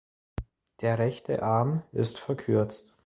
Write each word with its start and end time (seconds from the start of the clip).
Der 0.81 0.97
rechte 0.97 1.43
Arm 1.43 1.83
ist 1.91 2.17
verkürzt. 2.17 2.95